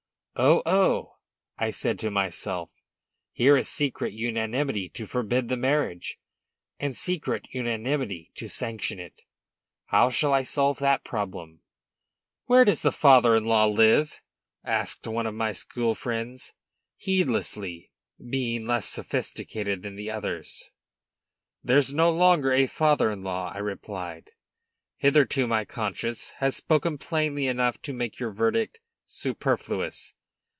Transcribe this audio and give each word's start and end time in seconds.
"Oh, 0.37 0.63
oh!" 0.65 1.17
I 1.59 1.69
said 1.69 1.99
to 1.99 2.09
myself, 2.09 2.71
"here 3.31 3.55
is 3.57 3.67
secret 3.69 4.13
unanimity 4.13 4.89
to 4.89 5.05
forbid 5.05 5.49
the 5.49 5.57
marriage, 5.57 6.17
and 6.79 6.95
secret 6.95 7.47
unanimity 7.51 8.31
to 8.35 8.47
sanction 8.47 8.97
it! 8.97 9.21
How 9.87 10.09
shall 10.09 10.33
I 10.33 10.41
solve 10.41 10.79
that 10.79 11.03
problem?" 11.03 11.61
"Where 12.45 12.65
does 12.65 12.81
the 12.81 12.93
father 12.93 13.35
in 13.35 13.45
law 13.45 13.65
live?" 13.67 14.19
asked 14.63 15.05
one 15.05 15.31
my 15.35 15.51
school 15.51 15.93
friends, 15.93 16.53
heedlessly, 16.95 17.91
being 18.17 18.65
less 18.65 18.87
sophisticated 18.87 19.83
than 19.83 19.95
the 19.95 20.09
others. 20.09 20.71
"There's 21.63 21.93
no 21.93 22.09
longer 22.09 22.51
a 22.53 22.65
father 22.65 23.11
in 23.11 23.21
law," 23.21 23.51
I 23.53 23.59
replied. 23.59 24.31
"Hitherto, 24.97 25.45
my 25.45 25.65
conscience 25.65 26.31
has 26.37 26.55
spoken 26.55 26.97
plainly 26.97 27.45
enough 27.45 27.79
to 27.83 27.93
make 27.93 28.17
your 28.17 28.31
verdict 28.31 28.79
superfluous. 29.05 30.15